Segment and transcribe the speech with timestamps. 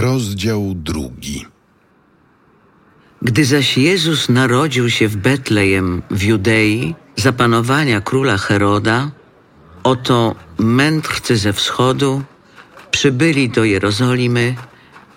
[0.00, 1.46] Rozdział drugi.
[3.22, 9.10] Gdy zaś Jezus narodził się w Betlejem w Judei za panowania króla Heroda,
[9.82, 12.22] oto mędrcy ze wschodu
[12.90, 14.54] przybyli do Jerozolimy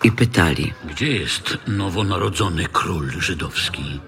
[0.02, 4.00] i pytali: Gdzie jest nowonarodzony król żydowski?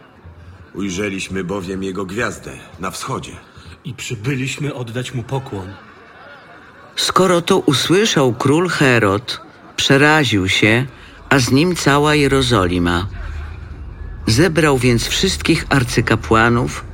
[0.74, 3.32] Ujrzeliśmy bowiem jego gwiazdę na wschodzie.
[3.84, 5.68] i przybyliśmy oddać mu pokłon.
[6.96, 9.45] Skoro to usłyszał król Herod,
[9.76, 10.86] przeraził się,
[11.30, 13.06] a z nim cała Jerozolima.
[14.26, 16.84] Zebrał więc wszystkich arcykapłanów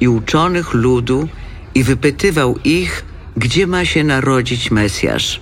[0.00, 1.28] i uczonych ludu
[1.74, 3.04] i wypytywał ich,
[3.36, 5.40] gdzie ma się narodzić Mesjasz.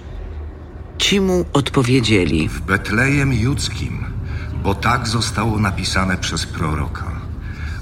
[0.98, 4.05] Ci mu odpowiedzieli: w Betlejem Judzkim,
[4.62, 7.20] bo tak zostało napisane przez proroka.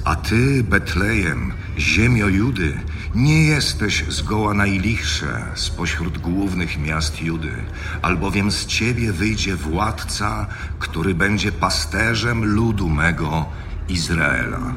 [0.08, 2.80] A ty, Betlejem, ziemio Judy,
[3.14, 7.52] nie jesteś zgoła najlichsze spośród głównych miast Judy,
[8.02, 10.46] albowiem z ciebie wyjdzie władca,
[10.78, 13.46] który będzie pasterzem ludu mego
[13.88, 14.74] Izraela.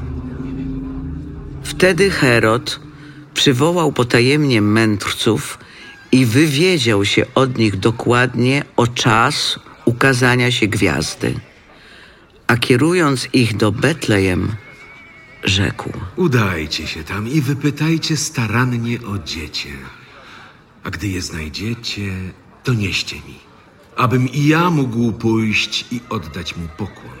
[1.62, 2.80] Wtedy Herod
[3.34, 5.58] przywołał potajemnie mędrców
[6.12, 11.34] i wywiedział się od nich dokładnie o czas ukazania się gwiazdy.
[12.46, 14.56] A kierując ich do Betlejem,
[15.44, 19.70] rzekł: Udajcie się tam i wypytajcie starannie o dziecię.
[20.84, 22.12] A gdy je znajdziecie,
[22.64, 23.38] to nieście mi,
[23.96, 27.12] abym i ja mógł pójść i oddać mu pokłon.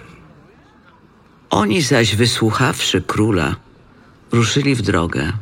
[1.50, 3.56] Oni zaś, wysłuchawszy króla,
[4.32, 5.32] ruszyli w drogę.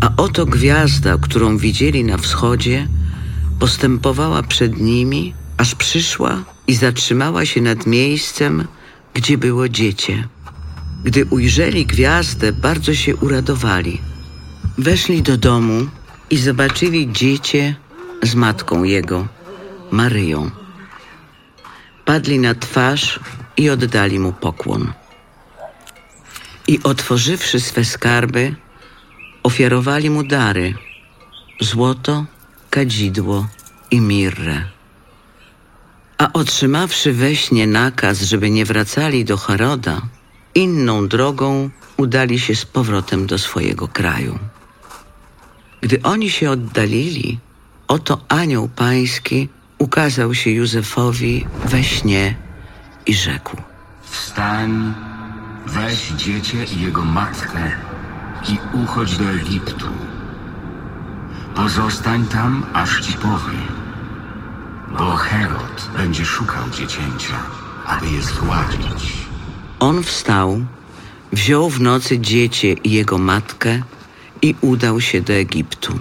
[0.00, 2.88] A oto gwiazda, którą widzieli na wschodzie,
[3.58, 8.66] postępowała przed nimi, aż przyszła i zatrzymała się nad miejscem,
[9.14, 10.28] gdzie było dziecię.
[11.04, 14.00] Gdy ujrzeli gwiazdę, bardzo się uradowali.
[14.78, 15.86] Weszli do domu
[16.30, 17.74] i zobaczyli dziecię
[18.22, 19.28] z matką jego,
[19.90, 20.50] Maryją.
[22.04, 23.20] Padli na twarz
[23.56, 24.92] i oddali mu pokłon.
[26.66, 28.54] I otworzywszy swe skarby,
[29.42, 30.74] ofiarowali mu dary:
[31.60, 32.24] złoto,
[32.70, 33.46] kadzidło
[33.90, 34.64] i mirrę.
[36.18, 40.02] A otrzymawszy we śnie nakaz, żeby nie wracali do Heroda,
[40.58, 44.38] inną drogą udali się z powrotem do swojego kraju.
[45.80, 47.38] Gdy oni się oddalili,
[47.88, 49.48] oto anioł pański
[49.78, 52.34] ukazał się Józefowi we śnie
[53.06, 53.56] i rzekł:
[54.02, 54.94] Wstań,
[55.66, 57.72] weź dziecię i jego matkę
[58.48, 59.88] i uchodź do Egiptu.
[61.54, 63.68] Pozostań tam, aż ci powiem,
[64.98, 67.36] bo Herod będzie szukał dziecięcia,
[67.86, 69.27] aby je zgładzić.
[69.80, 70.64] On wstał,
[71.32, 73.82] wziął w nocy dziecię i jego matkę
[74.42, 75.98] i udał się do Egiptu.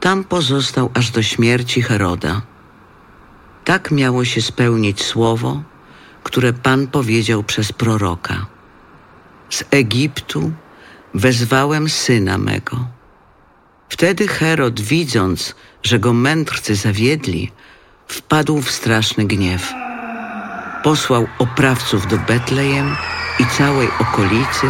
[0.00, 2.42] Tam pozostał aż do śmierci Heroda.
[3.64, 5.62] Tak miało się spełnić słowo,
[6.22, 8.46] które Pan powiedział przez proroka.
[9.50, 10.52] Z Egiptu
[11.14, 12.88] wezwałem syna mego.
[13.88, 17.50] Wtedy Herod, widząc, że go mędrcy zawiedli,
[18.06, 19.72] wpadł w straszny gniew.
[20.82, 22.96] Posłał oprawców do Betlejem
[23.38, 24.66] i całej okolicy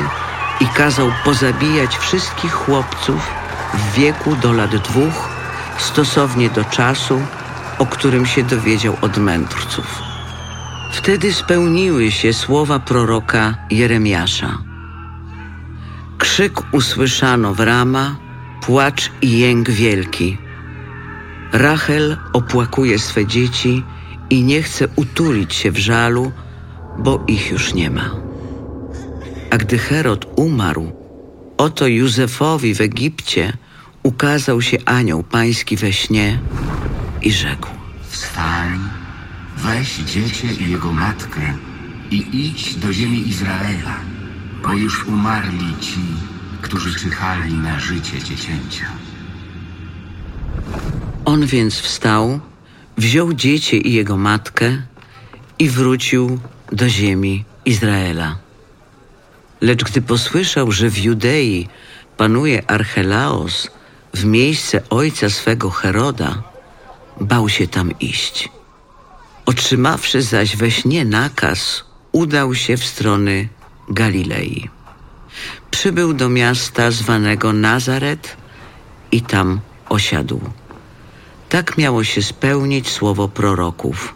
[0.61, 3.31] i kazał pozabijać wszystkich chłopców
[3.75, 5.29] w wieku do lat dwóch,
[5.79, 7.21] stosownie do czasu,
[7.79, 10.03] o którym się dowiedział od mędrców.
[10.93, 14.59] Wtedy spełniły się słowa proroka Jeremiasza.
[16.19, 18.17] Krzyk usłyszano w Rama,
[18.61, 20.39] płacz i jęk wielki.
[21.53, 23.85] Rachel opłakuje swe dzieci
[24.31, 26.33] i nie chce utulić się w żalu,
[26.99, 28.11] bo ich już nie ma.
[29.51, 30.93] A gdy Herod umarł,
[31.57, 33.53] oto Józefowi w Egipcie
[34.03, 36.39] ukazał się anioł pański we śnie
[37.23, 37.69] i rzekł:
[38.09, 38.79] Wstań,
[39.57, 41.41] weź dziecię i jego matkę
[42.11, 43.97] i idź do ziemi Izraela,
[44.63, 46.01] bo już umarli ci,
[46.63, 48.87] którzy czyhali na życie dziecięcia.
[51.25, 52.41] On więc wstał,
[53.01, 54.83] wziął dziecię i jego matkę
[55.59, 56.39] i wrócił
[56.73, 58.39] do ziemi Izraela.
[59.61, 61.69] Lecz gdy posłyszał, że w Judei
[62.17, 63.71] panuje Archelaos
[64.15, 66.43] w miejsce ojca swego Heroda,
[67.21, 68.49] bał się tam iść.
[69.47, 73.49] Otrzymawszy zaś we śnie nakaz, udał się w strony
[73.89, 74.69] Galilei.
[75.71, 78.37] Przybył do miasta zwanego Nazaret
[79.13, 80.41] i tam osiadł.
[81.51, 84.15] Tak miało się spełnić słowo proroków.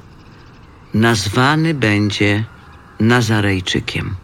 [0.94, 2.44] Nazwany będzie
[3.00, 4.16] Nazarejczykiem.